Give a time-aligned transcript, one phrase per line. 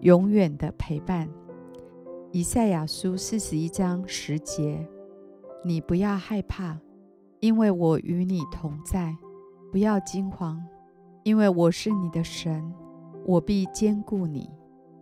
[0.00, 1.28] 永远的陪伴，
[2.30, 4.88] 以赛亚书四十一章十节，
[5.64, 6.78] 你不要害怕，
[7.40, 9.16] 因为我与你同在；
[9.72, 10.64] 不要惊慌，
[11.24, 12.72] 因为我是你的神，
[13.26, 14.48] 我必坚固你，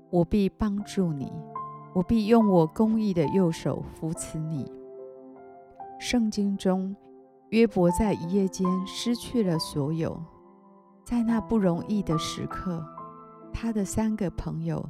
[0.09, 1.31] 我必帮助你，
[1.95, 4.65] 我必用我公义的右手扶持你。
[5.98, 6.97] 圣经中，
[7.51, 10.19] 约伯在一夜间失去了所有，
[11.05, 12.83] 在那不容易的时刻。
[13.52, 14.88] 他的三个朋友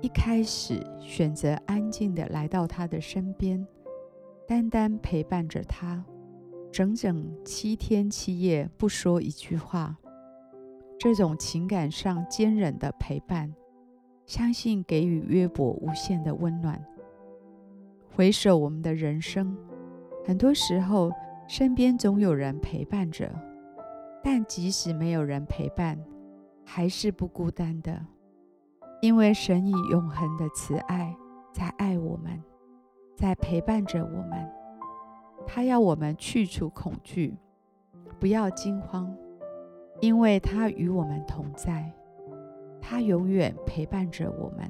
[0.00, 3.66] 一开始选择安静地来到他的身边，
[4.46, 6.04] 单单陪伴着他，
[6.70, 9.96] 整整七天七夜不说一句话。
[10.98, 13.54] 这种情感上坚忍的陪伴，
[14.26, 16.84] 相信给予约伯无限的温暖。
[18.14, 19.56] 回首我们的人生，
[20.24, 21.10] 很多时候
[21.46, 23.30] 身边总有人陪伴着，
[24.24, 25.98] 但即使没有人陪伴，
[26.68, 28.04] 还是不孤单的，
[29.00, 31.16] 因为神以永恒的慈爱
[31.52, 32.42] 在爱我们，
[33.14, 34.50] 在陪伴着我们。
[35.46, 37.38] 他要我们去除恐惧，
[38.18, 39.16] 不要惊慌，
[40.00, 41.92] 因为他与我们同在。
[42.80, 44.68] 他永远陪伴着我们，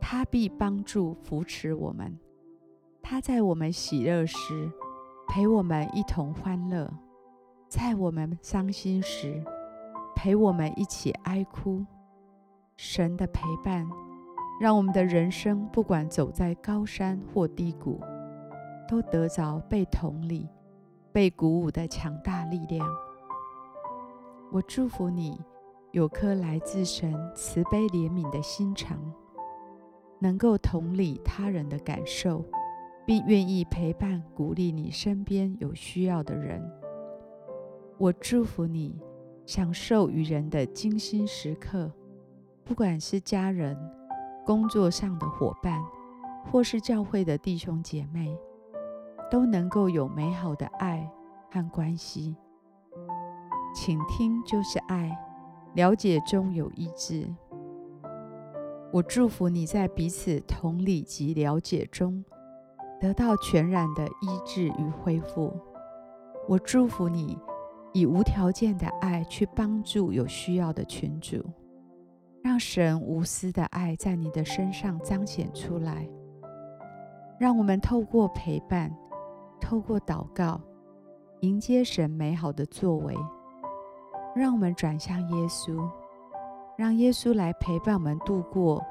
[0.00, 2.16] 他必帮助扶持我们。
[3.02, 4.70] 他在我们喜乐时
[5.28, 6.88] 陪我们一同欢乐，
[7.68, 9.42] 在我们伤心时，
[10.14, 11.84] 陪我们一起哀哭，
[12.76, 13.88] 神的陪伴，
[14.60, 18.00] 让我们的人生不管走在高山或低谷，
[18.88, 20.48] 都得着被同理、
[21.10, 22.86] 被鼓舞的强大力量。
[24.52, 25.40] 我祝福你
[25.90, 28.98] 有颗来自神慈悲怜悯的心肠，
[30.20, 32.44] 能够同理他人的感受，
[33.04, 36.62] 并愿意陪伴鼓励你身边有需要的人。
[37.98, 39.00] 我祝福你。
[39.44, 41.90] 享受与人的精心时刻，
[42.64, 43.76] 不管是家人、
[44.46, 45.82] 工作上的伙伴，
[46.50, 48.36] 或是教会的弟兄姐妹，
[49.30, 51.10] 都能够有美好的爱
[51.50, 52.36] 和关系。
[53.74, 55.18] 倾听就是爱，
[55.74, 57.26] 了解中有医治。
[58.92, 62.24] 我祝福你在彼此同理及了解中，
[63.00, 65.52] 得到全然的医治与恢复。
[66.48, 67.38] 我祝福你。
[67.92, 71.44] 以无条件的爱去帮助有需要的群主，
[72.42, 76.08] 让神无私的爱在你的身上彰显出来。
[77.38, 78.94] 让我们透过陪伴，
[79.60, 80.60] 透过祷告，
[81.40, 83.14] 迎接神美好的作为。
[84.34, 85.86] 让我们转向耶稣，
[86.78, 88.82] 让耶稣来陪伴我们度过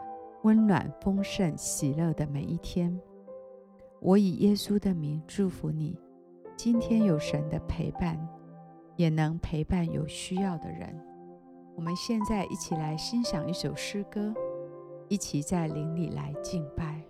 [0.43, 2.95] 温暖、丰盛、喜乐的每一天。
[3.99, 5.97] 我以耶稣的名祝福你，
[6.55, 8.15] 今天有神的陪伴。
[9.01, 10.95] 也能陪伴有需要的人。
[11.75, 14.31] 我们现在一起来欣赏一首诗歌，
[15.09, 17.01] 一起在灵里来敬拜。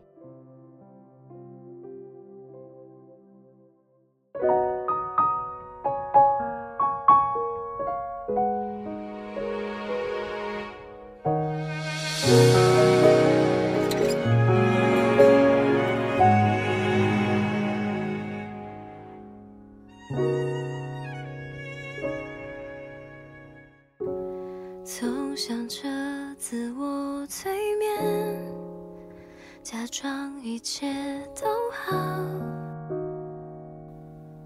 [29.64, 30.92] 假装一切
[31.40, 31.96] 都好，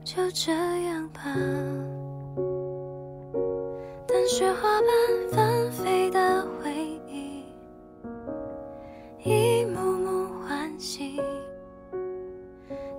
[0.03, 0.51] 就这
[0.83, 1.23] 样吧。
[4.05, 6.71] 当雪花般纷飞的回
[7.07, 7.45] 忆，
[9.23, 11.21] 一幕幕欢喜，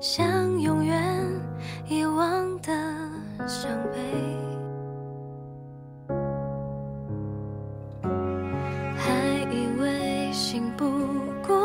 [0.00, 0.98] 像永远
[1.86, 2.72] 遗忘的
[3.46, 4.00] 伤悲。
[8.96, 9.12] 还
[9.52, 10.86] 以为行不
[11.46, 11.55] 过。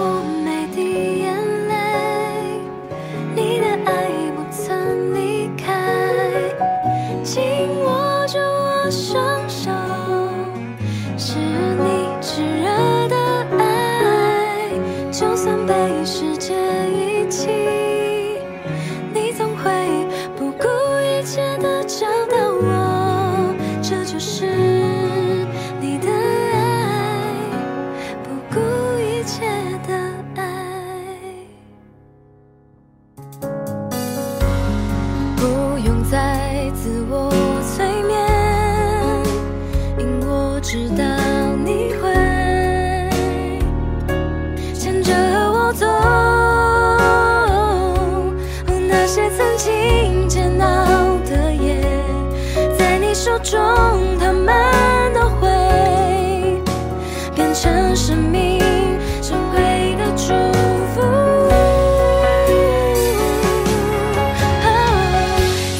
[0.00, 0.37] 我们
[57.60, 58.60] 成生命
[59.20, 60.32] 珍贵的祝
[60.94, 61.00] 福。
[64.62, 64.66] 哦，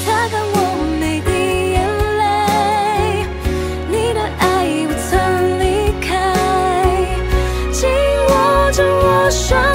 [0.04, 0.56] 擦干我
[0.98, 1.30] 每滴
[1.70, 1.76] 眼
[2.18, 2.20] 泪，
[3.88, 4.44] 你的爱
[4.88, 5.14] 不曾
[5.60, 5.62] 离
[6.00, 6.10] 开，
[7.70, 7.88] 紧
[8.28, 8.32] 握
[8.72, 9.67] 着我双。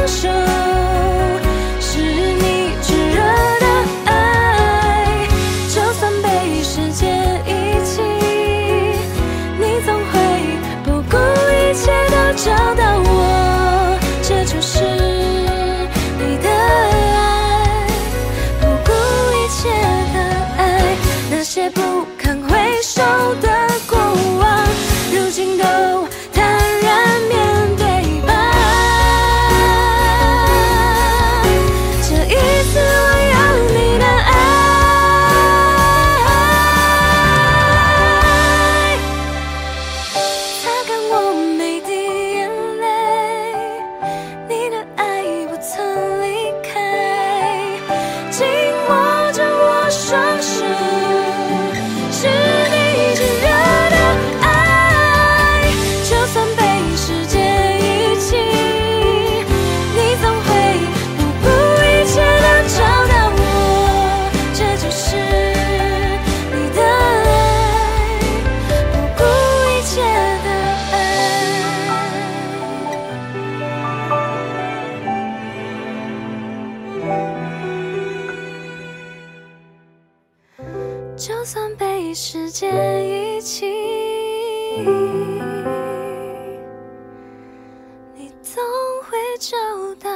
[21.63, 22.22] 也不。
[81.25, 83.65] 就算被世界遗弃
[88.13, 88.61] 你总
[89.05, 89.55] 会找
[90.01, 90.09] 到